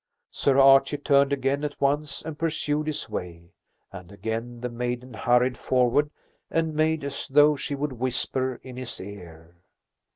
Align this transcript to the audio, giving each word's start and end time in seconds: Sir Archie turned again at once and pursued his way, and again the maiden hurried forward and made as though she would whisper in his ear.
Sir 0.31 0.57
Archie 0.57 0.97
turned 0.97 1.31
again 1.31 1.63
at 1.63 1.79
once 1.79 2.23
and 2.23 2.39
pursued 2.39 2.87
his 2.87 3.07
way, 3.07 3.51
and 3.91 4.11
again 4.11 4.61
the 4.61 4.69
maiden 4.71 5.13
hurried 5.13 5.59
forward 5.59 6.09
and 6.49 6.73
made 6.73 7.03
as 7.03 7.27
though 7.27 7.55
she 7.55 7.75
would 7.75 7.93
whisper 7.93 8.59
in 8.63 8.77
his 8.77 8.99
ear. 8.99 9.57